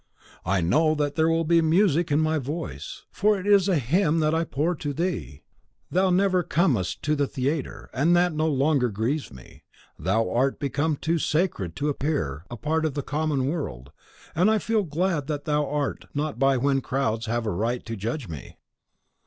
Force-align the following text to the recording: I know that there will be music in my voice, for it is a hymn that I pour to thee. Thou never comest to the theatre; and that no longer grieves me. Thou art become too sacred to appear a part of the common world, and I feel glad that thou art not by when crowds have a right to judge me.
I 0.47 0.61
know 0.61 0.95
that 0.95 1.13
there 1.13 1.29
will 1.29 1.43
be 1.43 1.61
music 1.61 2.11
in 2.11 2.19
my 2.19 2.39
voice, 2.39 3.03
for 3.11 3.37
it 3.39 3.45
is 3.45 3.67
a 3.67 3.77
hymn 3.77 4.19
that 4.19 4.33
I 4.33 4.43
pour 4.45 4.73
to 4.73 4.93
thee. 4.93 5.43
Thou 5.91 6.09
never 6.09 6.41
comest 6.41 7.03
to 7.03 7.15
the 7.15 7.27
theatre; 7.27 7.87
and 7.93 8.15
that 8.15 8.33
no 8.33 8.47
longer 8.47 8.89
grieves 8.89 9.31
me. 9.31 9.61
Thou 9.99 10.27
art 10.27 10.57
become 10.57 10.95
too 10.95 11.19
sacred 11.19 11.75
to 11.75 11.89
appear 11.89 12.45
a 12.49 12.57
part 12.57 12.83
of 12.85 12.95
the 12.95 13.03
common 13.03 13.45
world, 13.45 13.91
and 14.33 14.49
I 14.49 14.57
feel 14.57 14.81
glad 14.81 15.27
that 15.27 15.45
thou 15.45 15.69
art 15.69 16.05
not 16.15 16.39
by 16.39 16.57
when 16.57 16.81
crowds 16.81 17.27
have 17.27 17.45
a 17.45 17.51
right 17.51 17.85
to 17.85 17.95
judge 17.95 18.27
me. 18.27 18.55